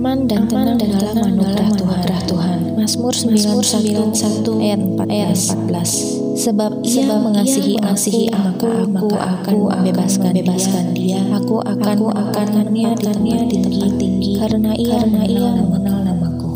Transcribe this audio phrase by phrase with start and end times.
[0.00, 2.00] Aman dan tenang dalam anugerah Tuhan.
[2.24, 2.58] Tuhan.
[2.72, 4.16] Mazmur 91
[4.64, 6.40] ayat 14.
[6.40, 11.20] Sebab ia Sebab mengasihi mengasihi aku, maka aku akan membebaskan bebaskan dia.
[11.36, 16.52] Aku akan aku akan menempatkannya di tempat tinggi karena ia karena ia mengenal namaku.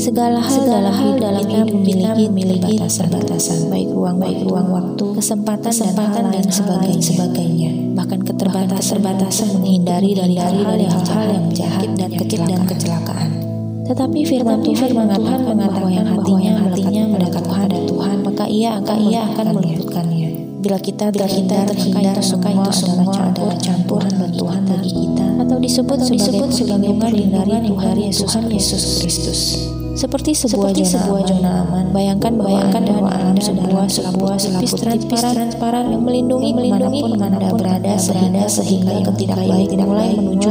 [0.00, 5.68] Segala hal segala hal dalam hidup memiliki memiliki batasan-batasan baik ruang baik ruang waktu kesempatan,
[5.68, 12.12] kesempatan dan, dan sebagainya sebagainya bahkan keterbatasan batasan menghindari dari dari hal-hal yang jahat dan
[12.12, 13.32] kecil dan kecelakaan
[13.84, 19.20] tetapi firman Tuhan mengatakan bahwa yang hatinya hatinya mendekat kepada Tuhan, maka ia akan ia
[19.28, 20.28] akan meluputkannya.
[20.64, 25.98] Bila kita bila kita terhindar maka itu semua adalah campuran bertuhan bagi kita atau disebut
[26.00, 29.40] atau disebut sebagai perlindungan dari Tuhan Yesus Kristus.
[29.94, 31.84] Seperti sebuah Seperti zona, sebuah zona aman.
[31.94, 38.50] Bayangkan bayangkan bahwa Anda sebuah sebuah selaput transparan, transparan yang melindungi melindungi Anda berada sehingga
[38.50, 40.50] sehingga ketika baik mulai menuju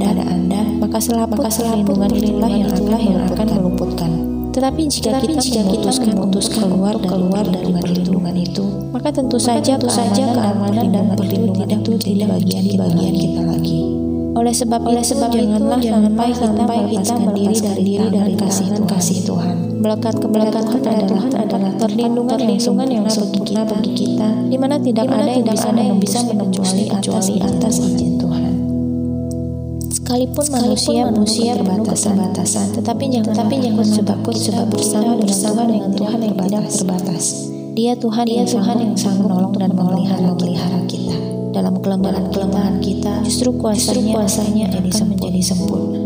[0.00, 4.10] pada Anda maka selaput, maka selaput itulah yang akan yang akan meluputkan.
[4.50, 9.76] Tetapi jika Tetapi kita jika memutuskan, memutuskan keluar keluar dari perlindungan itu, maka tentu saja
[9.78, 14.09] tentu saja keamanan dan perlindungan itu tidak bagian di bagian kita lagi.
[14.30, 18.86] Oleh sebab oleh sebab janganlah sampai sampai kita diri dari diri dari kasih Tuhan.
[18.86, 19.56] kasih Tuhan.
[19.82, 24.76] Melekat ke melekat kepada Tuhan adalah perlindungan yang sempurna bagi kita, bagi kita, di mana
[24.78, 28.52] tidak ada yang bisa yang bisa menembus atas atas izin Tuhan.
[29.90, 36.18] Sekalipun, manusia manusia terbatasan, terbatasan, tetapi jangan tetapi jangan sebabku sebab bersama bersama dengan Tuhan
[36.22, 37.24] yang tidak terbatas.
[37.74, 43.22] Dia Tuhan dia Tuhan yang sanggup menolong dan memelihara melihara kita dalam kelemahan kelemahan kita.
[43.26, 46.00] Justru kuasanya, kuasanya menjadi akan menjadi sempurna.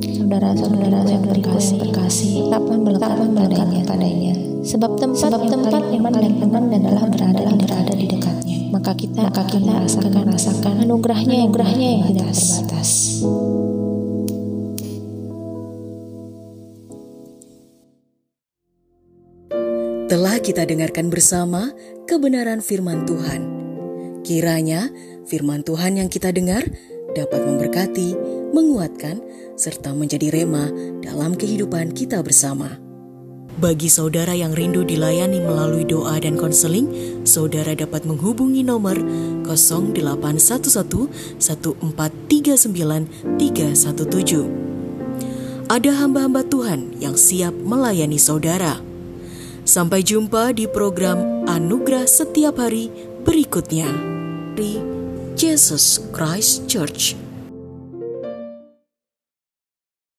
[0.00, 4.34] Saudara-saudara yang berkasih, berkasih, tetaplah melekat padanya, padanya.
[4.60, 9.42] Sebab tempat sebab tempat nyaman dan tenang adalah berada berada di dekatnya maka kita maka
[9.44, 12.90] kita akan merasakan anugerahnya anugerahnya yang tidak terbatas.
[20.10, 21.70] Telah kita dengarkan bersama
[22.08, 23.49] kebenaran firman Tuhan.
[24.20, 24.92] Kiranya
[25.24, 26.66] firman Tuhan yang kita dengar
[27.16, 28.14] dapat memberkati,
[28.54, 29.18] menguatkan,
[29.56, 30.70] serta menjadi rema
[31.04, 32.78] dalam kehidupan kita bersama.
[33.60, 36.88] Bagi saudara yang rindu dilayani melalui doa dan konseling,
[37.28, 38.96] saudara dapat menghubungi nomor
[39.44, 44.48] 0811 1439 317.
[45.70, 48.80] Ada hamba-hamba Tuhan yang siap melayani saudara.
[49.68, 53.88] Sampai jumpa di program Anugerah Setiap Hari berikutnya.
[54.56, 54.80] Di
[55.36, 57.29] Jesus Christ Church.